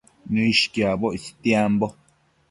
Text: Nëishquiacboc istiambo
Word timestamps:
Nëishquiacboc 0.33 1.13
istiambo 1.19 1.87